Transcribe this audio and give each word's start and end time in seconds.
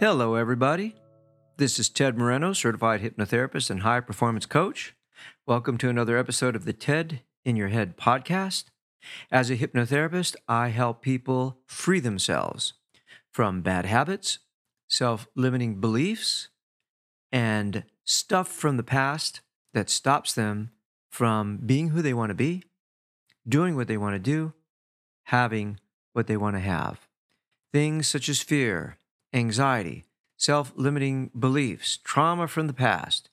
Hello, 0.00 0.34
everybody. 0.34 0.96
This 1.56 1.78
is 1.78 1.88
Ted 1.88 2.18
Moreno, 2.18 2.52
certified 2.52 3.00
hypnotherapist 3.00 3.70
and 3.70 3.82
high 3.82 4.00
performance 4.00 4.44
coach. 4.44 4.92
Welcome 5.46 5.78
to 5.78 5.88
another 5.88 6.18
episode 6.18 6.56
of 6.56 6.64
the 6.64 6.72
TED 6.72 7.20
in 7.44 7.54
Your 7.54 7.68
Head 7.68 7.96
podcast. 7.96 8.64
As 9.30 9.50
a 9.50 9.56
hypnotherapist, 9.56 10.34
I 10.48 10.70
help 10.70 11.00
people 11.00 11.60
free 11.66 12.00
themselves 12.00 12.74
from 13.30 13.62
bad 13.62 13.86
habits, 13.86 14.40
self 14.88 15.28
limiting 15.36 15.80
beliefs, 15.80 16.48
and 17.30 17.84
stuff 18.02 18.48
from 18.48 18.76
the 18.76 18.82
past 18.82 19.42
that 19.74 19.88
stops 19.88 20.34
them 20.34 20.70
from 21.08 21.58
being 21.58 21.90
who 21.90 22.02
they 22.02 22.14
want 22.14 22.30
to 22.30 22.34
be, 22.34 22.64
doing 23.48 23.76
what 23.76 23.86
they 23.86 23.96
want 23.96 24.16
to 24.16 24.18
do, 24.18 24.54
having 25.26 25.78
what 26.14 26.26
they 26.26 26.36
want 26.36 26.56
to 26.56 26.60
have. 26.60 27.06
Things 27.72 28.08
such 28.08 28.28
as 28.28 28.40
fear, 28.40 28.98
anxiety, 29.34 30.04
self 30.36 30.72
limiting 30.76 31.30
beliefs, 31.38 31.98
trauma 32.02 32.48
from 32.48 32.66
the 32.66 32.72
past. 32.72 33.28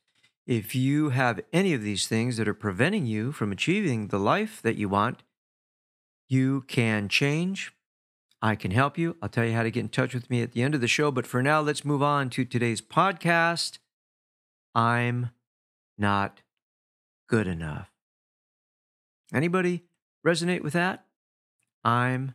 If 0.48 0.76
you 0.76 1.10
have 1.10 1.40
any 1.54 1.74
of 1.74 1.84
these 1.84 2.08
things 2.08 2.38
that 2.38 2.48
are 2.48 2.54
preventing 2.54 3.06
you 3.06 3.32
from 3.32 3.52
achieving 3.52 4.08
the 4.08 4.20
life 4.20 4.62
that 4.64 4.76
you 4.76 4.90
want, 4.90 5.24
you 6.28 6.62
can 6.68 7.08
change. 7.08 7.74
I 8.42 8.56
can 8.56 8.72
help 8.72 8.98
you. 8.98 9.18
I'll 9.22 9.30
tell 9.30 9.46
you 9.46 9.54
how 9.54 9.62
to 9.62 9.70
get 9.70 9.82
in 9.82 9.90
touch 9.90 10.16
with 10.16 10.30
me 10.30 10.42
at 10.42 10.54
the 10.54 10.64
end 10.64 10.74
of 10.74 10.82
the 10.82 10.88
show. 10.88 11.12
But 11.12 11.28
for 11.28 11.44
now, 11.44 11.62
let's 11.62 11.86
move 11.86 12.02
on 12.02 12.32
to 12.32 12.44
today's 12.44 12.82
podcast. 12.82 13.78
I'm 14.74 15.30
not 15.98 16.42
good 17.30 17.46
enough. 17.46 17.92
Anybody 19.34 19.84
resonate 20.26 20.62
with 20.62 20.74
that? 20.74 21.06
I'm 21.84 22.34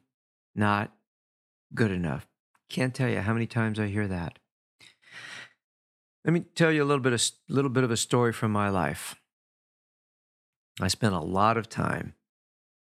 not 0.55 0.93
good 1.75 1.91
enough. 1.91 2.29
Can't 2.69 2.95
tell 2.95 3.09
you 3.09 3.21
how 3.21 3.33
many 3.33 3.47
times 3.47 3.79
I 3.79 3.87
hear 3.87 4.09
that. 4.09 4.39
Let 6.25 6.33
me 6.33 6.41
tell 6.41 6.73
you 6.73 6.83
a 6.83 6.85
little 6.85 7.03
bit 7.03 7.13
of 7.13 7.23
little 7.49 7.71
bit 7.71 7.85
of 7.85 7.91
a 7.91 7.97
story 7.97 8.33
from 8.33 8.51
my 8.51 8.69
life. 8.69 9.15
I 10.81 10.89
spent 10.89 11.15
a 11.15 11.21
lot 11.21 11.57
of 11.57 11.69
time 11.69 12.15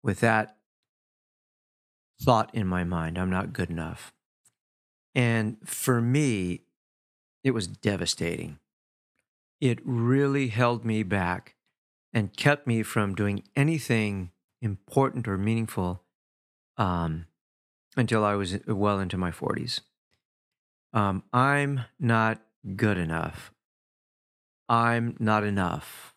with 0.02 0.20
that 0.20 0.56
thought 2.22 2.54
in 2.54 2.66
my 2.66 2.84
mind, 2.84 3.18
I'm 3.18 3.30
not 3.30 3.52
good 3.52 3.70
enough. 3.70 4.12
And 5.14 5.56
for 5.64 6.00
me, 6.00 6.62
it 7.44 7.50
was 7.50 7.66
devastating. 7.66 8.58
It 9.60 9.80
really 9.84 10.48
held 10.48 10.84
me 10.84 11.02
back 11.02 11.56
and 12.12 12.36
kept 12.36 12.66
me 12.66 12.82
from 12.82 13.14
doing 13.14 13.42
anything 13.56 14.30
important 14.60 15.26
or 15.26 15.36
meaningful 15.36 16.02
um, 16.76 17.26
until 17.96 18.24
I 18.24 18.34
was 18.34 18.58
well 18.66 18.98
into 18.98 19.16
my 19.16 19.30
40s. 19.30 19.80
Um, 20.92 21.22
I'm 21.32 21.82
not 21.98 22.40
good 22.76 22.98
enough. 22.98 23.52
I'm 24.68 25.16
not 25.18 25.44
enough. 25.44 26.14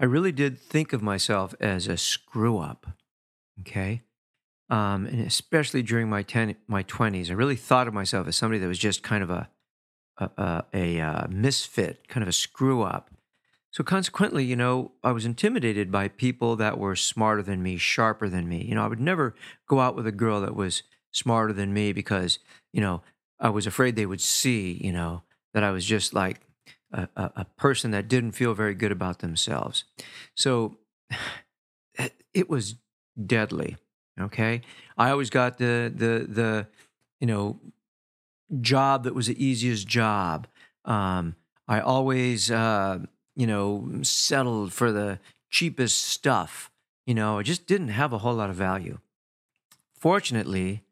I 0.00 0.04
really 0.04 0.32
did 0.32 0.58
think 0.58 0.92
of 0.92 1.02
myself 1.02 1.54
as 1.60 1.86
a 1.86 1.96
screw 1.96 2.58
up. 2.58 2.86
Okay. 3.60 4.02
Um, 4.70 5.06
and 5.06 5.20
especially 5.26 5.82
during 5.82 6.08
my 6.08 6.22
ten, 6.22 6.54
my 6.66 6.82
20s, 6.82 7.30
I 7.30 7.34
really 7.34 7.56
thought 7.56 7.88
of 7.88 7.94
myself 7.94 8.28
as 8.28 8.36
somebody 8.36 8.58
that 8.60 8.68
was 8.68 8.78
just 8.78 9.02
kind 9.02 9.22
of 9.22 9.30
a, 9.30 9.48
a, 10.18 10.30
a, 10.36 10.64
a 10.74 11.00
uh, 11.00 11.26
misfit, 11.28 12.06
kind 12.08 12.22
of 12.22 12.28
a 12.28 12.32
screw 12.32 12.82
up. 12.82 13.10
So 13.70 13.84
consequently, 13.84 14.44
you 14.44 14.56
know, 14.56 14.92
I 15.02 15.12
was 15.12 15.26
intimidated 15.26 15.90
by 15.90 16.08
people 16.08 16.56
that 16.56 16.78
were 16.78 16.96
smarter 16.96 17.42
than 17.42 17.62
me, 17.62 17.76
sharper 17.76 18.28
than 18.28 18.48
me. 18.48 18.64
You 18.64 18.74
know, 18.74 18.84
I 18.84 18.88
would 18.88 19.00
never 19.00 19.34
go 19.66 19.80
out 19.80 19.94
with 19.94 20.06
a 20.06 20.12
girl 20.12 20.40
that 20.40 20.54
was 20.54 20.82
smarter 21.10 21.52
than 21.52 21.72
me 21.72 21.92
because, 21.92 22.38
you 22.72 22.80
know, 22.80 23.02
I 23.40 23.50
was 23.50 23.66
afraid 23.66 23.96
they 23.96 24.06
would 24.06 24.20
see, 24.20 24.78
you 24.82 24.92
know, 24.92 25.22
that 25.54 25.64
I 25.64 25.70
was 25.70 25.84
just 25.84 26.14
like 26.14 26.40
a, 26.92 27.08
a, 27.16 27.30
a 27.36 27.44
person 27.56 27.90
that 27.92 28.08
didn't 28.08 28.32
feel 28.32 28.54
very 28.54 28.74
good 28.74 28.92
about 28.92 29.20
themselves. 29.20 29.84
So 30.34 30.78
it 32.34 32.48
was 32.48 32.76
deadly. 33.26 33.76
Okay. 34.20 34.62
I 34.96 35.10
always 35.10 35.30
got 35.30 35.58
the, 35.58 35.92
the, 35.94 36.26
the, 36.28 36.66
you 37.20 37.26
know, 37.26 37.60
job 38.60 39.04
that 39.04 39.14
was 39.14 39.26
the 39.26 39.44
easiest 39.44 39.86
job. 39.86 40.46
Um, 40.84 41.36
I 41.66 41.80
always, 41.80 42.50
uh, 42.50 43.00
you 43.36 43.46
know, 43.46 44.00
settled 44.02 44.72
for 44.72 44.90
the 44.90 45.20
cheapest 45.50 46.02
stuff. 46.02 46.70
You 47.06 47.14
know, 47.14 47.38
I 47.38 47.42
just 47.42 47.66
didn't 47.66 47.88
have 47.88 48.12
a 48.12 48.18
whole 48.18 48.34
lot 48.34 48.50
of 48.50 48.56
value. 48.56 48.98
Fortunately, 49.94 50.82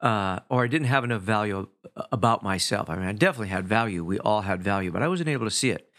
uh, 0.00 0.40
or 0.48 0.64
I 0.64 0.68
didn't 0.68 0.88
have 0.88 1.04
enough 1.04 1.22
value 1.22 1.68
about 2.12 2.42
myself. 2.42 2.90
I 2.90 2.96
mean, 2.96 3.06
I 3.06 3.12
definitely 3.12 3.48
had 3.48 3.66
value. 3.66 4.04
We 4.04 4.18
all 4.18 4.42
had 4.42 4.62
value, 4.62 4.90
but 4.92 5.02
I 5.02 5.08
wasn't 5.08 5.28
able 5.28 5.46
to 5.46 5.50
see 5.50 5.70
it. 5.70 5.90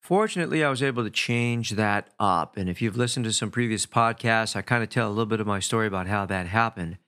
Fortunately, 0.00 0.62
I 0.62 0.68
was 0.68 0.82
able 0.82 1.02
to 1.02 1.10
change 1.10 1.70
that 1.70 2.10
up. 2.20 2.58
And 2.58 2.68
if 2.68 2.82
you've 2.82 2.96
listened 2.96 3.24
to 3.24 3.32
some 3.32 3.50
previous 3.50 3.86
podcasts, 3.86 4.54
I 4.54 4.60
kind 4.60 4.82
of 4.82 4.90
tell 4.90 5.08
a 5.08 5.10
little 5.10 5.24
bit 5.24 5.40
of 5.40 5.46
my 5.46 5.60
story 5.60 5.86
about 5.86 6.08
how 6.08 6.26
that 6.26 6.46
happened. 6.46 6.98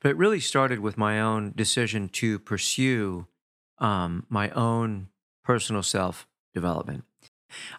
But 0.00 0.10
it 0.10 0.16
really 0.16 0.38
started 0.38 0.78
with 0.78 0.96
my 0.96 1.20
own 1.20 1.52
decision 1.56 2.08
to 2.10 2.38
pursue 2.38 3.26
um, 3.78 4.24
my 4.28 4.50
own 4.50 5.08
personal 5.42 5.82
self 5.82 6.28
development. 6.54 7.04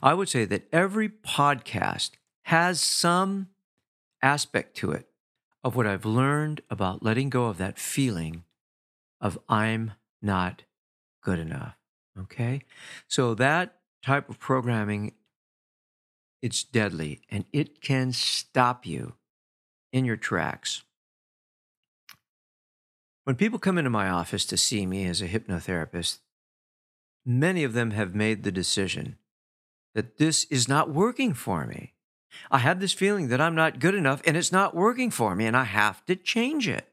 I 0.03 0.13
would 0.13 0.29
say 0.29 0.43
that 0.45 0.67
every 0.73 1.07
podcast 1.07 2.11
has 2.43 2.81
some 2.81 3.47
aspect 4.21 4.75
to 4.77 4.91
it 4.91 5.07
of 5.65 5.75
what 5.75 5.87
I've 5.87 6.05
learned 6.05 6.61
about 6.69 7.01
letting 7.01 7.31
go 7.31 7.45
of 7.45 7.57
that 7.57 7.79
feeling 7.79 8.43
of 9.19 9.39
I'm 9.49 9.93
not 10.21 10.61
good 11.23 11.39
enough. 11.39 11.75
Okay? 12.17 12.61
So 13.07 13.33
that 13.33 13.79
type 14.03 14.29
of 14.29 14.39
programming 14.39 15.13
it's 16.43 16.63
deadly 16.63 17.21
and 17.31 17.45
it 17.51 17.81
can 17.81 18.11
stop 18.11 18.85
you 18.85 19.13
in 19.91 20.05
your 20.05 20.15
tracks. 20.15 20.83
When 23.23 23.35
people 23.35 23.57
come 23.57 23.79
into 23.79 23.89
my 23.89 24.07
office 24.07 24.45
to 24.45 24.57
see 24.57 24.85
me 24.85 25.07
as 25.07 25.19
a 25.19 25.27
hypnotherapist, 25.27 26.19
many 27.25 27.63
of 27.63 27.73
them 27.73 27.89
have 27.89 28.13
made 28.13 28.43
the 28.43 28.51
decision 28.51 29.17
that 29.95 30.19
this 30.19 30.43
is 30.51 30.67
not 30.67 30.91
working 30.91 31.33
for 31.33 31.65
me. 31.65 31.94
I 32.51 32.59
have 32.59 32.79
this 32.79 32.93
feeling 32.93 33.27
that 33.29 33.41
I'm 33.41 33.55
not 33.55 33.79
good 33.79 33.95
enough 33.95 34.21
and 34.25 34.37
it's 34.37 34.51
not 34.51 34.75
working 34.75 35.11
for 35.11 35.35
me 35.35 35.45
and 35.45 35.55
I 35.55 35.63
have 35.63 36.05
to 36.05 36.15
change 36.15 36.67
it. 36.67 36.87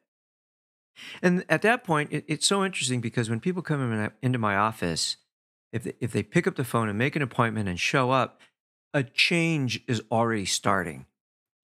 And 1.22 1.44
at 1.48 1.62
that 1.62 1.84
point, 1.84 2.12
it, 2.12 2.24
it's 2.28 2.46
so 2.46 2.64
interesting 2.64 3.00
because 3.00 3.30
when 3.30 3.40
people 3.40 3.62
come 3.62 3.92
in, 3.92 4.10
into 4.22 4.38
my 4.38 4.56
office, 4.56 5.16
if 5.72 5.84
they, 5.84 5.94
if 6.00 6.12
they 6.12 6.22
pick 6.22 6.46
up 6.46 6.56
the 6.56 6.64
phone 6.64 6.88
and 6.88 6.98
make 6.98 7.16
an 7.16 7.22
appointment 7.22 7.68
and 7.68 7.80
show 7.80 8.10
up, 8.10 8.40
a 8.94 9.02
change 9.02 9.82
is 9.88 10.02
already 10.10 10.44
starting. 10.44 11.06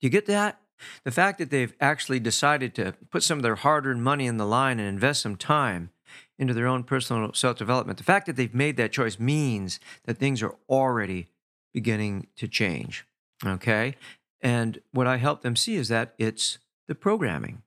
Do 0.01 0.07
you 0.07 0.11
get 0.11 0.27
that? 0.27 0.61
The 1.05 1.11
fact 1.11 1.39
that 1.39 1.51
they've 1.51 1.75
actually 1.81 2.21
decided 2.21 2.75
to 2.77 2.95
put 3.11 3.23
some 3.23 3.39
of 3.39 3.43
their 3.43 3.57
hard 3.57 3.87
earned 3.87 4.05
money 4.05 4.27
in 4.27 4.37
the 4.37 4.47
line 4.47 4.79
and 4.79 4.89
invest 4.89 5.23
some 5.23 5.37
time 5.37 5.91
into 6.39 6.55
their 6.55 6.67
own 6.67 6.85
personal 6.85 7.33
self 7.35 7.59
development, 7.59 7.99
the 7.99 8.05
fact 8.05 8.27
that 8.27 8.37
they've 8.37 8.55
made 8.55 8.77
that 8.77 8.93
choice 8.93 9.19
means 9.19 9.81
that 10.05 10.19
things 10.19 10.43
are 10.43 10.55
already 10.69 11.29
beginning 11.75 12.29
to 12.37 12.49
change. 12.49 13.05
Okay. 13.47 13.95
And 14.41 14.81
what 14.93 15.07
I 15.07 15.17
help 15.17 15.43
them 15.43 15.57
see 15.57 15.77
is 15.77 15.89
that 15.89 16.15
it's 16.19 16.59
the 16.87 16.95
programming. 16.95 17.63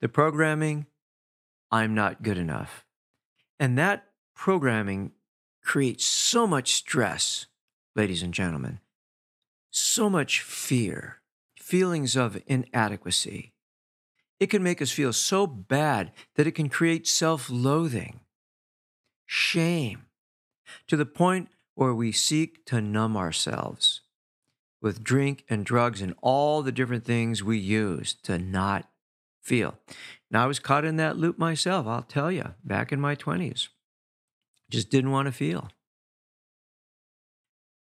The 0.00 0.08
programming, 0.08 0.86
I'm 1.70 1.94
not 1.94 2.22
good 2.22 2.38
enough. 2.38 2.84
And 3.58 3.76
that 3.78 4.06
programming 4.34 5.12
creates 5.62 6.04
so 6.04 6.46
much 6.46 6.72
stress, 6.72 7.46
ladies 7.94 8.22
and 8.22 8.32
gentlemen, 8.32 8.80
so 9.70 10.08
much 10.08 10.40
fear, 10.40 11.20
feelings 11.56 12.16
of 12.16 12.40
inadequacy. 12.46 13.52
It 14.40 14.46
can 14.48 14.62
make 14.62 14.80
us 14.80 14.92
feel 14.92 15.12
so 15.12 15.46
bad 15.46 16.12
that 16.36 16.46
it 16.46 16.52
can 16.52 16.68
create 16.68 17.08
self 17.08 17.50
loathing, 17.50 18.20
shame, 19.26 20.06
to 20.86 20.96
the 20.96 21.06
point 21.06 21.48
where 21.74 21.94
we 21.94 22.12
seek 22.12 22.64
to 22.66 22.80
numb 22.80 23.16
ourselves 23.16 24.02
with 24.80 25.02
drink 25.02 25.44
and 25.48 25.64
drugs 25.64 26.00
and 26.00 26.14
all 26.22 26.62
the 26.62 26.72
different 26.72 27.04
things 27.04 27.42
we 27.42 27.58
use 27.58 28.14
to 28.22 28.38
not 28.38 28.88
feel. 29.42 29.74
And 30.30 30.40
I 30.40 30.46
was 30.46 30.58
caught 30.58 30.84
in 30.84 30.96
that 30.96 31.16
loop 31.16 31.38
myself, 31.38 31.86
I'll 31.86 32.02
tell 32.02 32.30
you, 32.30 32.54
back 32.64 32.92
in 32.92 33.00
my 33.00 33.16
20s. 33.16 33.68
Just 34.70 34.90
didn't 34.90 35.10
want 35.10 35.26
to 35.26 35.32
feel. 35.32 35.70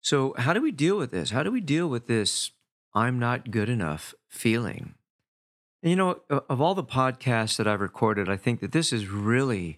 So, 0.01 0.35
how 0.37 0.53
do 0.53 0.61
we 0.61 0.71
deal 0.71 0.97
with 0.97 1.11
this? 1.11 1.31
How 1.31 1.41
do 1.41 1.51
we 1.51 1.61
deal 1.61 1.87
with 1.87 2.07
this 2.07 2.51
I'm 2.93 3.17
not 3.17 3.49
good 3.49 3.69
enough 3.69 4.13
feeling? 4.29 4.95
And 5.81 5.89
you 5.89 5.95
know, 5.95 6.21
of 6.29 6.61
all 6.61 6.75
the 6.75 6.83
podcasts 6.83 7.57
that 7.57 7.67
I've 7.67 7.81
recorded, 7.81 8.29
I 8.29 8.38
think 8.38 8.59
that 8.59 8.71
this 8.71 8.91
is 8.91 9.07
really, 9.07 9.77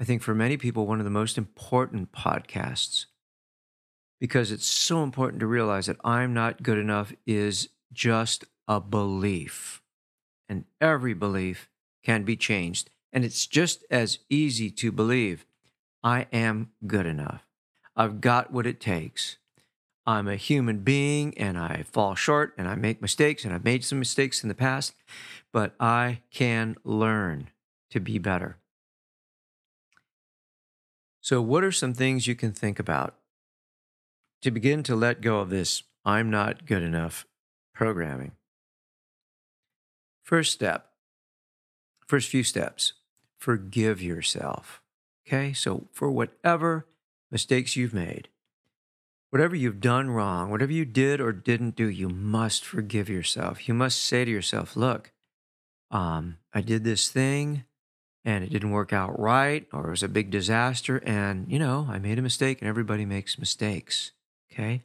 I 0.00 0.04
think 0.04 0.22
for 0.22 0.34
many 0.34 0.56
people, 0.56 0.86
one 0.86 0.98
of 0.98 1.04
the 1.04 1.10
most 1.10 1.36
important 1.36 2.12
podcasts 2.12 3.06
because 4.24 4.50
it's 4.50 4.66
so 4.66 5.02
important 5.02 5.38
to 5.38 5.46
realize 5.46 5.84
that 5.84 5.98
I'm 6.02 6.32
not 6.32 6.62
good 6.62 6.78
enough 6.78 7.12
is 7.26 7.68
just 7.92 8.46
a 8.66 8.80
belief. 8.80 9.82
And 10.48 10.64
every 10.80 11.12
belief 11.12 11.68
can 12.02 12.22
be 12.22 12.34
changed. 12.34 12.88
And 13.12 13.22
it's 13.22 13.46
just 13.46 13.84
as 13.90 14.20
easy 14.30 14.70
to 14.70 14.90
believe 14.90 15.44
I 16.02 16.26
am 16.32 16.70
good 16.86 17.04
enough. 17.04 17.46
I've 17.94 18.22
got 18.22 18.50
what 18.50 18.66
it 18.66 18.80
takes. 18.80 19.36
I'm 20.06 20.26
a 20.26 20.36
human 20.36 20.78
being 20.78 21.36
and 21.36 21.58
I 21.58 21.84
fall 21.92 22.14
short 22.14 22.54
and 22.56 22.66
I 22.66 22.76
make 22.76 23.02
mistakes 23.02 23.44
and 23.44 23.52
I've 23.52 23.62
made 23.62 23.84
some 23.84 23.98
mistakes 23.98 24.42
in 24.42 24.48
the 24.48 24.54
past, 24.54 24.94
but 25.52 25.74
I 25.78 26.20
can 26.30 26.76
learn 26.82 27.50
to 27.90 28.00
be 28.00 28.18
better. 28.18 28.56
So, 31.20 31.42
what 31.42 31.62
are 31.62 31.70
some 31.70 31.92
things 31.92 32.26
you 32.26 32.34
can 32.34 32.52
think 32.52 32.78
about 32.78 33.16
to 34.44 34.50
begin 34.50 34.82
to 34.84 34.94
let 34.94 35.20
go 35.20 35.40
of 35.40 35.50
this 35.50 35.82
I'm 36.04 36.30
not 36.30 36.66
good 36.66 36.82
enough 36.82 37.26
programming? 37.74 38.32
First 40.22 40.52
step, 40.52 40.90
first 42.06 42.28
few 42.28 42.44
steps, 42.44 42.92
forgive 43.38 44.02
yourself. 44.02 44.82
Okay, 45.26 45.52
so 45.54 45.88
for 45.92 46.10
whatever 46.10 46.86
mistakes 47.30 47.74
you've 47.74 47.94
made, 47.94 48.28
whatever 49.30 49.56
you've 49.56 49.80
done 49.80 50.10
wrong, 50.10 50.50
whatever 50.50 50.72
you 50.72 50.84
did 50.84 51.20
or 51.20 51.32
didn't 51.32 51.74
do, 51.74 51.88
you 51.88 52.10
must 52.10 52.64
forgive 52.64 53.08
yourself. 53.08 53.66
You 53.66 53.74
must 53.74 54.02
say 54.02 54.26
to 54.26 54.30
yourself, 54.30 54.76
look, 54.76 55.12
um, 55.90 56.36
I 56.52 56.60
did 56.60 56.84
this 56.84 57.08
thing 57.08 57.64
and 58.24 58.44
it 58.44 58.50
didn't 58.50 58.70
work 58.70 58.92
out 58.92 59.18
right, 59.18 59.66
or 59.72 59.88
it 59.88 59.90
was 59.90 60.02
a 60.02 60.08
big 60.08 60.30
disaster, 60.30 61.02
and 61.04 61.50
you 61.50 61.58
know, 61.58 61.86
I 61.90 61.98
made 61.98 62.18
a 62.18 62.22
mistake, 62.22 62.60
and 62.60 62.68
everybody 62.68 63.04
makes 63.04 63.38
mistakes. 63.38 64.12
Okay. 64.54 64.84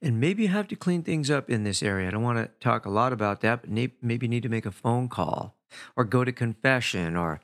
And 0.00 0.18
maybe 0.18 0.44
you 0.44 0.48
have 0.48 0.68
to 0.68 0.76
clean 0.76 1.02
things 1.02 1.30
up 1.30 1.50
in 1.50 1.62
this 1.62 1.82
area. 1.82 2.08
I 2.08 2.10
don't 2.10 2.22
want 2.22 2.38
to 2.38 2.50
talk 2.58 2.86
a 2.86 2.90
lot 2.90 3.12
about 3.12 3.42
that, 3.42 3.60
but 3.60 3.70
maybe 3.70 4.26
you 4.26 4.30
need 4.30 4.42
to 4.44 4.48
make 4.48 4.64
a 4.64 4.70
phone 4.70 5.08
call 5.08 5.54
or 5.94 6.04
go 6.04 6.24
to 6.24 6.32
confession 6.32 7.16
or, 7.16 7.40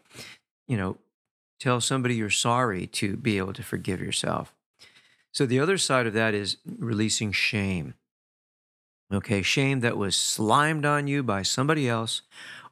you 0.67 0.79
know, 0.79 0.97
tell 1.61 1.83
somebody 1.83 2.15
you're 2.15 2.31
sorry 2.31 2.87
to 2.87 3.17
be 3.17 3.37
able 3.37 3.53
to 3.53 3.63
forgive 3.63 4.01
yourself. 4.01 4.55
So 5.33 5.45
the 5.45 5.61
other 5.61 5.77
side 5.77 6.07
of 6.07 6.15
that 6.15 6.33
is 6.33 6.57
releasing 6.67 7.31
shame. 7.31 7.93
Okay, 9.13 9.43
shame 9.43 9.81
that 9.81 9.99
was 9.99 10.17
slimed 10.17 10.87
on 10.87 11.07
you 11.07 11.23
by 11.23 11.43
somebody 11.43 11.89
else, 11.89 12.23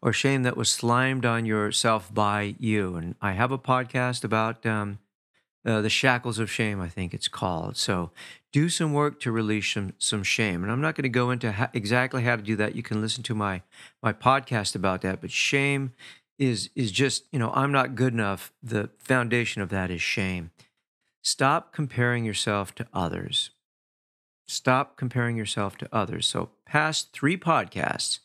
or 0.00 0.12
shame 0.12 0.42
that 0.44 0.56
was 0.56 0.70
slimed 0.70 1.26
on 1.26 1.44
yourself 1.44 2.12
by 2.12 2.54
you. 2.58 2.96
And 2.96 3.14
I 3.20 3.32
have 3.32 3.52
a 3.52 3.58
podcast 3.58 4.24
about 4.24 4.64
um, 4.66 4.98
uh, 5.64 5.80
the 5.80 5.90
shackles 5.90 6.38
of 6.38 6.50
shame, 6.50 6.80
I 6.80 6.88
think 6.88 7.14
it's 7.14 7.28
called. 7.28 7.76
So 7.76 8.10
do 8.54 8.68
some 8.68 8.92
work 8.92 9.18
to 9.18 9.32
release 9.32 9.74
some, 9.74 9.94
some 9.98 10.22
shame. 10.22 10.62
And 10.62 10.70
I'm 10.70 10.80
not 10.80 10.94
going 10.94 11.02
to 11.02 11.08
go 11.08 11.32
into 11.32 11.68
exactly 11.74 12.22
how 12.22 12.36
to 12.36 12.42
do 12.42 12.54
that. 12.54 12.76
You 12.76 12.84
can 12.84 13.00
listen 13.00 13.24
to 13.24 13.34
my 13.34 13.62
my 14.00 14.12
podcast 14.12 14.76
about 14.76 15.00
that. 15.02 15.20
But 15.20 15.32
shame 15.32 15.92
is 16.38 16.70
is 16.76 16.92
just 16.92 17.24
you 17.32 17.40
know 17.40 17.50
I'm 17.52 17.72
not 17.72 17.96
good 17.96 18.12
enough. 18.12 18.52
The 18.62 18.90
foundation 19.00 19.60
of 19.60 19.70
that 19.70 19.90
is 19.90 20.00
shame. 20.00 20.52
Stop 21.20 21.72
comparing 21.72 22.24
yourself 22.24 22.72
to 22.76 22.86
others. 22.94 23.50
Stop 24.46 24.96
comparing 24.96 25.36
yourself 25.36 25.76
to 25.78 25.88
others. 25.90 26.24
So, 26.26 26.50
past 26.64 27.12
three 27.12 27.36
podcasts, 27.36 28.20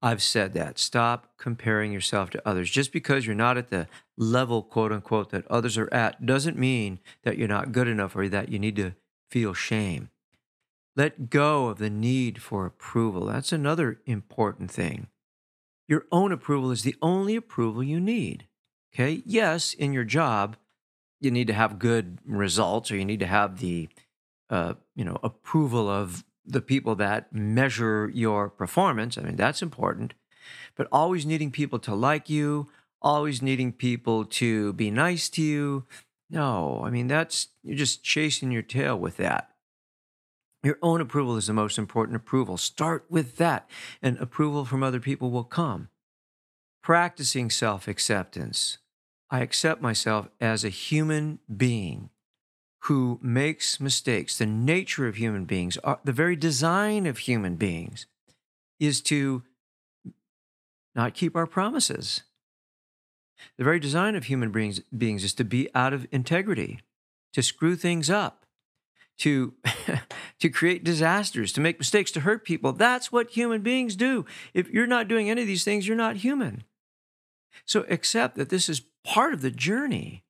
I've 0.00 0.22
said 0.22 0.52
that. 0.52 0.78
Stop 0.78 1.32
comparing 1.36 1.90
yourself 1.90 2.30
to 2.30 2.48
others. 2.48 2.70
Just 2.70 2.92
because 2.92 3.26
you're 3.26 3.34
not 3.34 3.58
at 3.58 3.70
the 3.70 3.88
level, 4.16 4.62
quote 4.62 4.92
unquote, 4.92 5.30
that 5.30 5.48
others 5.48 5.76
are 5.76 5.92
at, 5.92 6.24
doesn't 6.24 6.56
mean 6.56 7.00
that 7.24 7.38
you're 7.38 7.48
not 7.48 7.72
good 7.72 7.88
enough 7.88 8.14
or 8.14 8.28
that 8.28 8.50
you 8.50 8.60
need 8.60 8.76
to 8.76 8.94
feel 9.30 9.54
shame. 9.54 10.10
Let 10.96 11.30
go 11.30 11.68
of 11.68 11.78
the 11.78 11.90
need 11.90 12.42
for 12.42 12.66
approval. 12.66 13.26
That's 13.26 13.52
another 13.52 14.00
important 14.06 14.70
thing. 14.70 15.08
Your 15.86 16.06
own 16.10 16.32
approval 16.32 16.70
is 16.70 16.82
the 16.82 16.96
only 17.00 17.36
approval 17.36 17.82
you 17.82 18.00
need. 18.00 18.46
Okay. 18.92 19.22
Yes, 19.24 19.74
in 19.74 19.92
your 19.92 20.04
job, 20.04 20.56
you 21.20 21.30
need 21.30 21.46
to 21.46 21.52
have 21.52 21.78
good 21.78 22.18
results 22.24 22.90
or 22.90 22.96
you 22.96 23.04
need 23.04 23.20
to 23.20 23.26
have 23.26 23.58
the 23.58 23.88
uh, 24.50 24.74
you 24.94 25.04
know 25.04 25.18
approval 25.22 25.88
of 25.88 26.24
the 26.44 26.60
people 26.60 26.94
that 26.94 27.32
measure 27.32 28.10
your 28.14 28.48
performance 28.48 29.18
i 29.18 29.20
mean 29.20 29.36
that's 29.36 29.60
important 29.60 30.14
but 30.76 30.88
always 30.90 31.26
needing 31.26 31.50
people 31.50 31.78
to 31.78 31.94
like 31.94 32.30
you 32.30 32.68
always 33.02 33.42
needing 33.42 33.72
people 33.72 34.24
to 34.24 34.72
be 34.72 34.90
nice 34.90 35.28
to 35.28 35.42
you 35.42 35.84
no 36.30 36.82
i 36.84 36.90
mean 36.90 37.06
that's 37.06 37.48
you're 37.62 37.76
just 37.76 38.02
chasing 38.02 38.50
your 38.50 38.62
tail 38.62 38.98
with 38.98 39.16
that 39.16 39.50
your 40.62 40.78
own 40.82 41.00
approval 41.00 41.36
is 41.36 41.46
the 41.46 41.52
most 41.52 41.78
important 41.78 42.16
approval 42.16 42.56
start 42.56 43.04
with 43.08 43.36
that 43.36 43.68
and 44.02 44.18
approval 44.18 44.64
from 44.64 44.82
other 44.82 45.00
people 45.00 45.30
will 45.30 45.44
come 45.44 45.88
practicing 46.82 47.50
self-acceptance 47.50 48.78
I 49.30 49.40
accept 49.40 49.82
myself 49.82 50.28
as 50.40 50.64
a 50.64 50.70
human 50.70 51.38
being 51.54 52.10
who 52.84 53.18
makes 53.22 53.80
mistakes. 53.80 54.38
The 54.38 54.46
nature 54.46 55.06
of 55.06 55.16
human 55.16 55.44
beings, 55.44 55.76
uh, 55.84 55.96
the 56.04 56.12
very 56.12 56.36
design 56.36 57.06
of 57.06 57.18
human 57.18 57.56
beings, 57.56 58.06
is 58.80 59.00
to 59.02 59.42
not 60.94 61.14
keep 61.14 61.36
our 61.36 61.46
promises. 61.46 62.22
The 63.56 63.64
very 63.64 63.78
design 63.78 64.14
of 64.14 64.24
human 64.24 64.50
beings, 64.50 64.80
beings 64.96 65.24
is 65.24 65.34
to 65.34 65.44
be 65.44 65.68
out 65.74 65.92
of 65.92 66.06
integrity, 66.10 66.80
to 67.32 67.42
screw 67.42 67.76
things 67.76 68.10
up, 68.10 68.46
to, 69.18 69.54
to 70.40 70.48
create 70.48 70.84
disasters, 70.84 71.52
to 71.52 71.60
make 71.60 71.78
mistakes, 71.78 72.10
to 72.12 72.20
hurt 72.20 72.44
people. 72.44 72.72
That's 72.72 73.12
what 73.12 73.30
human 73.30 73.62
beings 73.62 73.96
do. 73.96 74.24
If 74.54 74.70
you're 74.70 74.86
not 74.86 75.08
doing 75.08 75.30
any 75.30 75.42
of 75.42 75.46
these 75.46 75.64
things, 75.64 75.86
you're 75.86 75.96
not 75.96 76.16
human. 76.16 76.64
So 77.64 77.84
accept 77.88 78.36
that 78.36 78.48
this 78.48 78.68
is 78.68 78.82
part 79.04 79.34
of 79.34 79.42
the 79.42 79.50
journey. 79.50 80.24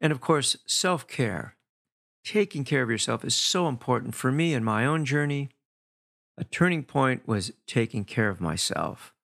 And 0.00 0.12
of 0.12 0.20
course, 0.20 0.56
self 0.66 1.06
care. 1.06 1.56
Taking 2.24 2.64
care 2.64 2.82
of 2.82 2.90
yourself 2.90 3.24
is 3.24 3.36
so 3.36 3.68
important 3.68 4.14
for 4.14 4.32
me 4.32 4.52
in 4.52 4.64
my 4.64 4.84
own 4.84 5.04
journey. 5.04 5.50
A 6.36 6.44
turning 6.44 6.82
point 6.82 7.26
was 7.26 7.52
taking 7.66 8.04
care 8.04 8.28
of 8.28 8.40
myself, 8.40 9.14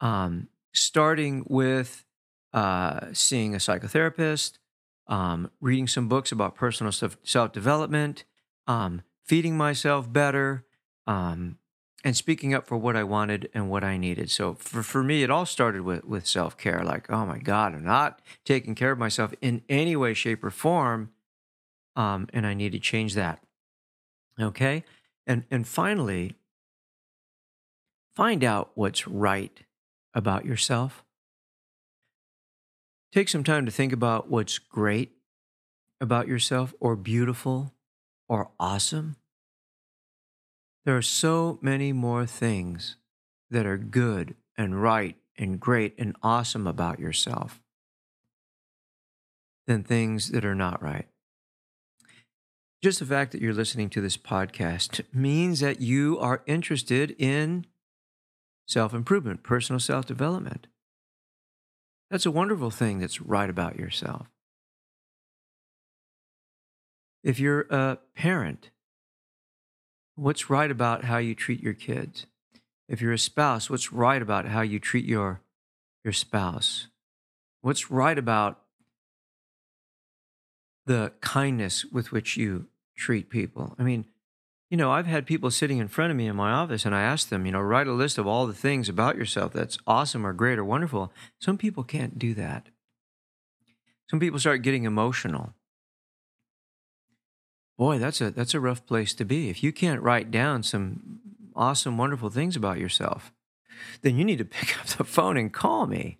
um, 0.00 0.48
starting 0.74 1.44
with 1.48 2.04
uh, 2.52 3.06
seeing 3.12 3.54
a 3.54 3.58
psychotherapist, 3.58 4.58
um, 5.06 5.50
reading 5.60 5.86
some 5.86 6.08
books 6.08 6.30
about 6.30 6.54
personal 6.54 6.92
self 6.92 7.52
development, 7.52 8.24
um, 8.66 9.02
feeding 9.24 9.56
myself 9.56 10.12
better, 10.12 10.64
um, 11.06 11.58
and 12.04 12.16
speaking 12.16 12.52
up 12.52 12.66
for 12.66 12.76
what 12.76 12.96
I 12.96 13.02
wanted 13.04 13.48
and 13.54 13.70
what 13.70 13.82
I 13.82 13.96
needed. 13.96 14.30
So 14.30 14.54
for, 14.54 14.82
for 14.82 15.02
me, 15.02 15.22
it 15.22 15.30
all 15.30 15.46
started 15.46 15.82
with, 15.82 16.04
with 16.04 16.26
self 16.26 16.56
care. 16.56 16.84
Like, 16.84 17.10
oh 17.10 17.24
my 17.24 17.38
God, 17.38 17.74
I'm 17.74 17.84
not 17.84 18.20
taking 18.44 18.74
care 18.74 18.92
of 18.92 18.98
myself 18.98 19.32
in 19.40 19.62
any 19.68 19.96
way, 19.96 20.12
shape, 20.14 20.44
or 20.44 20.50
form. 20.50 21.10
Um, 21.96 22.28
and 22.32 22.46
I 22.46 22.54
need 22.54 22.72
to 22.72 22.80
change 22.80 23.14
that. 23.14 23.40
Okay. 24.40 24.84
And, 25.26 25.44
and 25.50 25.66
finally, 25.66 26.34
find 28.16 28.42
out 28.42 28.72
what's 28.74 29.06
right 29.06 29.60
about 30.14 30.44
yourself. 30.44 31.04
Take 33.12 33.28
some 33.28 33.44
time 33.44 33.66
to 33.66 33.72
think 33.72 33.92
about 33.92 34.30
what's 34.30 34.58
great 34.58 35.12
about 36.00 36.28
yourself, 36.28 36.74
or 36.80 36.96
beautiful, 36.96 37.72
or 38.28 38.50
awesome 38.58 39.16
there 40.84 40.96
are 40.96 41.02
so 41.02 41.58
many 41.62 41.92
more 41.92 42.26
things 42.26 42.96
that 43.50 43.66
are 43.66 43.78
good 43.78 44.34
and 44.56 44.82
right 44.82 45.16
and 45.36 45.58
great 45.58 45.94
and 45.98 46.14
awesome 46.22 46.66
about 46.66 46.98
yourself 47.00 47.60
than 49.66 49.82
things 49.82 50.30
that 50.30 50.44
are 50.44 50.54
not 50.54 50.82
right. 50.82 51.08
Just 52.82 52.98
the 52.98 53.06
fact 53.06 53.32
that 53.32 53.40
you're 53.40 53.54
listening 53.54 53.88
to 53.90 54.02
this 54.02 54.18
podcast 54.18 55.00
means 55.12 55.60
that 55.60 55.80
you 55.80 56.18
are 56.18 56.42
interested 56.46 57.16
in 57.18 57.64
self 58.66 58.94
improvement, 58.94 59.42
personal 59.42 59.80
self 59.80 60.06
development. 60.06 60.66
That's 62.10 62.26
a 62.26 62.30
wonderful 62.30 62.70
thing 62.70 62.98
that's 62.98 63.20
right 63.20 63.50
about 63.50 63.78
yourself. 63.78 64.28
If 67.22 67.40
you're 67.40 67.62
a 67.70 67.98
parent, 68.14 68.70
what's 70.14 70.50
right 70.50 70.70
about 70.70 71.04
how 71.04 71.18
you 71.18 71.34
treat 71.34 71.62
your 71.62 71.74
kids. 71.74 72.26
If 72.88 73.00
you're 73.00 73.12
a 73.12 73.18
spouse, 73.18 73.70
what's 73.70 73.92
right 73.92 74.20
about 74.20 74.46
how 74.46 74.60
you 74.60 74.78
treat 74.78 75.06
your, 75.06 75.40
your 76.04 76.12
spouse? 76.12 76.88
What's 77.62 77.90
right 77.90 78.18
about 78.18 78.60
the 80.86 81.12
kindness 81.20 81.86
with 81.86 82.12
which 82.12 82.36
you 82.36 82.66
treat 82.94 83.30
people? 83.30 83.74
I 83.78 83.82
mean, 83.82 84.04
you 84.70 84.76
know, 84.76 84.90
I've 84.90 85.06
had 85.06 85.26
people 85.26 85.50
sitting 85.50 85.78
in 85.78 85.88
front 85.88 86.10
of 86.10 86.16
me 86.16 86.26
in 86.26 86.36
my 86.36 86.50
office 86.50 86.84
and 86.84 86.94
I 86.94 87.02
ask 87.02 87.28
them, 87.28 87.46
you 87.46 87.52
know, 87.52 87.60
write 87.60 87.86
a 87.86 87.92
list 87.92 88.18
of 88.18 88.26
all 88.26 88.46
the 88.46 88.54
things 88.54 88.88
about 88.88 89.16
yourself 89.16 89.52
that's 89.52 89.78
awesome 89.86 90.26
or 90.26 90.32
great 90.32 90.58
or 90.58 90.64
wonderful. 90.64 91.12
Some 91.38 91.58
people 91.58 91.84
can't 91.84 92.18
do 92.18 92.34
that. 92.34 92.68
Some 94.08 94.20
people 94.20 94.38
start 94.38 94.62
getting 94.62 94.84
emotional. 94.84 95.54
Boy, 97.76 97.98
that's 97.98 98.20
a 98.20 98.30
that's 98.30 98.54
a 98.54 98.60
rough 98.60 98.86
place 98.86 99.14
to 99.14 99.24
be. 99.24 99.50
If 99.50 99.62
you 99.62 99.72
can't 99.72 100.02
write 100.02 100.30
down 100.30 100.62
some 100.62 101.20
awesome, 101.56 101.98
wonderful 101.98 102.30
things 102.30 102.56
about 102.56 102.78
yourself, 102.78 103.32
then 104.02 104.16
you 104.16 104.24
need 104.24 104.38
to 104.38 104.44
pick 104.44 104.78
up 104.78 104.86
the 104.86 105.04
phone 105.04 105.36
and 105.36 105.52
call 105.52 105.86
me. 105.86 106.18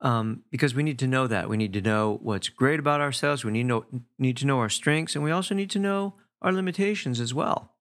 Um, 0.00 0.44
because 0.50 0.76
we 0.76 0.84
need 0.84 1.00
to 1.00 1.08
know 1.08 1.26
that. 1.26 1.48
We 1.48 1.56
need 1.56 1.72
to 1.72 1.80
know 1.80 2.20
what's 2.22 2.48
great 2.48 2.78
about 2.78 3.00
ourselves. 3.00 3.44
We 3.44 3.50
need, 3.50 3.64
know, 3.64 3.84
need 4.16 4.36
to 4.36 4.46
know 4.46 4.60
our 4.60 4.68
strengths, 4.68 5.16
and 5.16 5.24
we 5.24 5.32
also 5.32 5.56
need 5.56 5.70
to 5.70 5.80
know 5.80 6.14
our 6.40 6.52
limitations 6.52 7.20
as 7.20 7.34
well. 7.34 7.72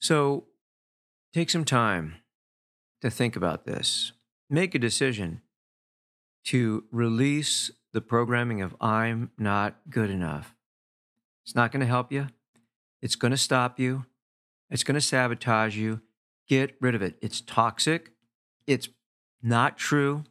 So 0.00 0.46
take 1.32 1.50
some 1.50 1.64
time 1.64 2.16
to 3.00 3.10
think 3.10 3.36
about 3.36 3.64
this. 3.64 4.12
Make 4.50 4.74
a 4.74 4.78
decision 4.78 5.42
to 6.44 6.84
release 6.90 7.70
the 7.92 8.00
programming 8.00 8.62
of 8.62 8.74
I'm 8.80 9.30
not 9.38 9.76
good 9.88 10.10
enough. 10.10 10.54
It's 11.44 11.54
not 11.54 11.72
going 11.72 11.80
to 11.80 11.86
help 11.86 12.10
you. 12.10 12.28
It's 13.00 13.16
going 13.16 13.32
to 13.32 13.36
stop 13.36 13.78
you. 13.78 14.06
It's 14.70 14.84
going 14.84 14.94
to 14.94 15.00
sabotage 15.00 15.76
you. 15.76 16.00
Get 16.48 16.76
rid 16.80 16.94
of 16.94 17.02
it. 17.02 17.16
It's 17.20 17.40
toxic. 17.40 18.12
It's 18.66 18.88
not 19.42 19.76
true. 19.76 20.24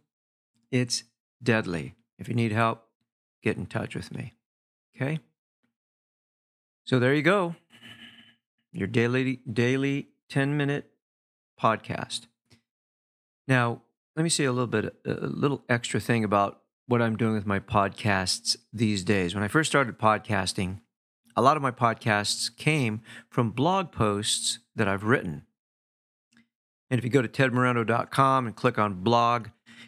It's 0.71 1.03
deadly. 1.41 1.95
If 2.17 2.27
you 2.27 2.35
need 2.35 2.51
help, 2.51 2.83
get 3.43 3.57
in 3.57 3.65
touch 3.65 3.95
with 3.95 4.13
me. 4.13 4.33
Okay? 4.95 5.19
So 6.91 6.99
there 6.99 7.13
you 7.13 7.21
go. 7.21 7.55
Your 8.73 8.89
daily 8.89 9.39
daily 9.49 10.09
10 10.27 10.57
minute 10.57 10.91
podcast. 11.57 12.27
Now, 13.47 13.83
let 14.17 14.23
me 14.23 14.29
say 14.29 14.43
a 14.43 14.51
little 14.51 14.67
bit 14.67 14.93
a 15.05 15.25
little 15.25 15.63
extra 15.69 16.01
thing 16.01 16.25
about 16.25 16.63
what 16.87 17.01
I'm 17.01 17.15
doing 17.15 17.33
with 17.33 17.45
my 17.45 17.61
podcasts 17.61 18.57
these 18.73 19.05
days. 19.05 19.33
When 19.33 19.41
I 19.41 19.47
first 19.47 19.71
started 19.71 19.99
podcasting, 19.99 20.81
a 21.37 21.41
lot 21.41 21.55
of 21.55 21.63
my 21.63 21.71
podcasts 21.71 22.53
came 22.53 22.99
from 23.29 23.51
blog 23.51 23.93
posts 23.93 24.59
that 24.75 24.89
I've 24.89 25.05
written. 25.05 25.43
And 26.89 26.97
if 26.97 27.05
you 27.05 27.09
go 27.09 27.21
to 27.21 27.29
tedmoreno.com 27.29 28.47
and 28.47 28.53
click 28.53 28.77
on 28.77 28.95
blog, 28.95 29.47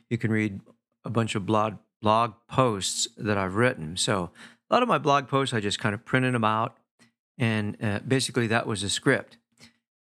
you 0.09 0.17
can 0.17 0.31
read 0.31 0.61
a 1.03 1.09
bunch 1.09 1.35
of 1.35 1.45
blog 1.45 1.79
blog 2.01 2.35
posts 2.47 3.09
that 3.17 3.37
I've 3.37 3.55
written. 3.55 3.97
So 3.97 4.31
a 4.69 4.73
lot 4.73 4.83
of 4.83 4.87
my 4.87 4.99
blog 4.99 5.27
posts, 5.27 5.53
I 5.53 5.59
just 5.59 5.79
kind 5.79 5.93
of 5.93 6.05
printed 6.05 6.33
them 6.33 6.45
out, 6.45 6.77
and 7.37 7.77
uh, 7.81 7.99
basically 8.07 8.47
that 8.47 8.67
was 8.67 8.83
a 8.83 8.89
script. 8.89 9.37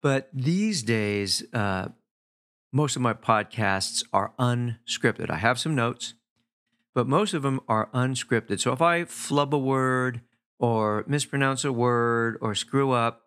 But 0.01 0.29
these 0.33 0.83
days, 0.83 1.43
uh, 1.53 1.89
most 2.73 2.95
of 2.95 3.01
my 3.01 3.13
podcasts 3.13 4.03
are 4.13 4.33
unscripted. 4.39 5.29
I 5.29 5.37
have 5.37 5.59
some 5.59 5.75
notes, 5.75 6.13
but 6.95 7.07
most 7.07 7.33
of 7.33 7.43
them 7.43 7.59
are 7.67 7.89
unscripted. 7.93 8.59
So 8.59 8.71
if 8.71 8.81
I 8.81 9.05
flub 9.05 9.53
a 9.53 9.59
word 9.59 10.21
or 10.59 11.03
mispronounce 11.07 11.63
a 11.65 11.71
word 11.71 12.37
or 12.41 12.55
screw 12.55 12.91
up, 12.91 13.23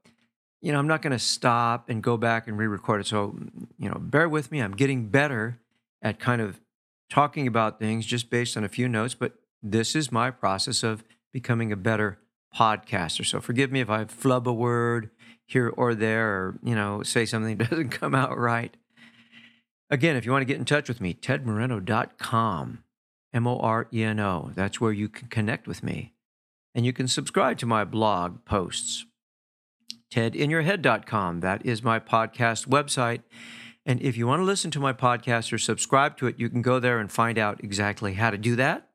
you 0.61 0.73
know, 0.73 0.79
I'm 0.79 0.87
not 0.87 1.03
going 1.03 1.13
to 1.13 1.19
stop 1.19 1.91
and 1.91 2.03
go 2.03 2.17
back 2.17 2.49
and 2.49 2.57
re 2.57 2.67
record 2.67 3.03
it. 3.03 3.07
So, 3.07 3.39
you 3.79 3.89
know, 3.91 3.99
bear 4.01 4.29
with 4.29 4.51
me. 4.51 4.61
I'm 4.61 4.75
getting 4.75 5.09
better 5.09 5.61
at 6.01 6.19
kind 6.19 6.41
of 6.41 6.59
talking 7.11 7.47
about 7.47 7.79
things 7.79 8.07
just 8.07 8.31
based 8.31 8.57
on 8.57 8.65
a 8.65 8.69
few 8.69 8.89
notes, 8.89 9.15
but 9.15 9.35
this 9.63 9.95
is 9.95 10.11
my 10.11 10.31
process 10.31 10.83
of 10.83 11.05
becoming 11.33 11.71
a 11.71 11.77
better 11.77 12.19
podcaster. 12.55 13.25
So 13.25 13.41
forgive 13.41 13.73
me 13.73 13.81
if 13.81 13.91
I 13.91 14.05
flub 14.05 14.49
a 14.49 14.53
word 14.53 15.11
here 15.47 15.73
or 15.77 15.95
there 15.95 16.29
or, 16.29 16.59
you 16.63 16.75
know, 16.75 17.03
say 17.03 17.27
something 17.27 17.57
doesn't 17.59 17.91
come 17.91 18.15
out 18.15 18.39
right. 18.39 18.77
Again, 19.91 20.17
if 20.17 20.25
you 20.25 20.33
want 20.33 20.43
to 20.43 20.47
get 20.47 20.59
in 20.59 20.65
touch 20.65 20.89
with 20.89 21.01
me, 21.01 21.15
tedmoreno.com, 21.15 22.85
M 23.33 23.47
O 23.47 23.59
R 23.59 23.89
E 23.93 24.03
N 24.03 24.21
O. 24.21 24.51
That's 24.55 24.81
where 24.81 24.93
you 24.93 25.09
can 25.09 25.29
connect 25.29 25.67
with 25.67 25.83
me. 25.83 26.15
And 26.75 26.85
you 26.87 26.93
can 26.93 27.07
subscribe 27.07 27.59
to 27.59 27.67
my 27.67 27.85
blog 27.85 28.45
posts. 28.45 29.07
TedInYourHead.com. 30.13 31.41
That 31.41 31.65
is 31.67 31.83
my 31.83 31.99
podcast 31.99 32.69
website. 32.69 33.23
And 33.87 34.01
if 34.01 34.17
you 34.17 34.27
want 34.27 34.41
to 34.41 34.45
listen 34.45 34.71
to 34.73 34.81
my 34.81 34.93
podcast 34.93 35.53
or 35.53 35.59
subscribe 35.59 36.17
to 36.19 36.27
it, 36.27 36.39
you 36.39 36.49
can 36.49 36.63
go 36.63 36.79
there 36.79 36.99
and 36.99 37.11
find 37.11 37.39
out 37.39 37.63
exactly 37.63 38.15
how 38.15 38.31
to 38.31 38.39
do 38.39 38.57
that. 38.57 38.89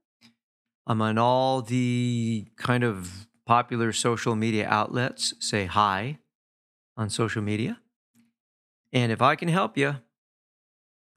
I'm 0.88 1.02
on 1.02 1.18
all 1.18 1.62
the 1.62 2.48
kind 2.58 2.84
of 2.84 3.28
popular 3.50 3.92
social 3.92 4.36
media 4.36 4.68
outlets. 4.70 5.34
Say 5.40 5.66
hi 5.66 6.20
on 6.96 7.10
social 7.10 7.42
media. 7.42 7.80
And 8.94 9.12
if 9.12 9.24
I 9.24 9.36
can 9.36 9.48
help 9.48 9.76
you, 9.76 9.96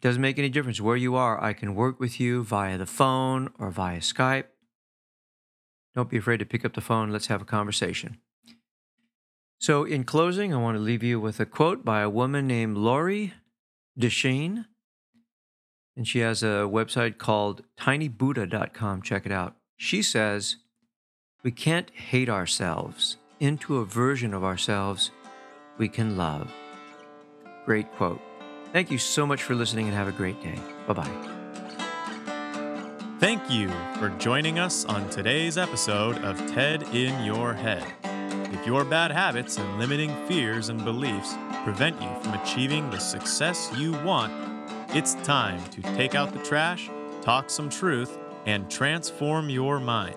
doesn't 0.01 0.23
make 0.23 0.39
any 0.39 0.49
difference 0.49 0.81
where 0.81 0.97
you 0.97 1.15
are. 1.15 1.39
I 1.45 1.53
can 1.53 1.75
work 1.75 2.01
with 2.01 2.19
you 2.19 2.43
via 2.43 2.79
the 2.79 2.87
phone 2.87 3.51
or 3.59 3.71
via 3.71 3.99
Skype. 3.99 4.47
Don't 5.95 6.09
be 6.09 6.17
afraid 6.17 6.39
to 6.39 6.47
pick 6.47 6.65
up 6.65 6.73
the 6.73 6.81
phone. 6.81 7.11
Let's 7.11 7.27
have 7.27 7.43
a 7.43 7.45
conversation. 7.45 8.17
So, 9.61 9.85
in 9.85 10.03
closing, 10.05 10.55
I 10.55 10.57
want 10.57 10.79
to 10.79 10.83
leave 10.83 11.03
you 11.03 11.21
with 11.21 11.39
a 11.39 11.45
quote 11.45 11.85
by 11.85 12.01
a 12.01 12.09
woman 12.09 12.47
named 12.47 12.79
Lori 12.79 13.35
Deschene. 13.99 14.65
And 15.95 16.09
she 16.09 16.21
has 16.21 16.43
a 16.43 16.65
website 16.65 17.19
called 17.19 17.63
tinybuddha.com. 17.79 19.03
Check 19.03 19.27
it 19.27 19.33
out. 19.33 19.57
She 19.77 20.03
says, 20.03 20.57
We 21.43 21.51
can't 21.51 21.91
hate 21.91 22.29
ourselves 22.29 23.17
into 23.41 23.79
a 23.79 23.85
version 23.85 24.33
of 24.33 24.45
ourselves 24.45 25.11
we 25.77 25.89
can 25.89 26.17
love. 26.17 26.53
Great 27.67 27.91
quote. 27.93 28.21
Thank 28.73 28.93
you 28.93 28.99
so 28.99 29.27
much 29.27 29.43
for 29.43 29.57
listening 29.57 29.87
and 29.87 29.95
have 29.97 30.07
a 30.07 30.13
great 30.13 30.41
day. 30.41 30.57
Bye 30.87 30.95
bye. 30.95 31.33
Thank 33.19 33.51
you 33.51 33.69
for 33.99 34.11
joining 34.21 34.61
us 34.61 34.85
on 34.85 35.11
today's 35.11 35.59
episode 35.59 36.19
of 36.19 36.37
TED 36.53 36.85
in 36.95 37.25
Your 37.25 37.55
Head. 37.55 37.85
If 38.53 38.65
your 38.65 38.85
bad 38.85 39.11
habits 39.11 39.59
and 39.59 39.79
limiting 39.81 40.15
fears 40.29 40.69
and 40.69 40.85
beliefs 40.85 41.35
prevent 41.65 42.01
you 42.01 42.09
from 42.21 42.35
achieving 42.35 42.89
the 42.91 43.01
success 43.01 43.69
you 43.77 43.93
want, 44.05 44.33
it's 44.95 45.15
time 45.25 45.61
to 45.71 45.83
take 45.97 46.15
out 46.15 46.33
the 46.33 46.45
trash, 46.45 46.89
talk 47.21 47.51
some 47.51 47.69
truth, 47.69 48.17
and 48.47 48.71
transform 48.71 49.51
your 49.51 49.81
mind. 49.81 50.17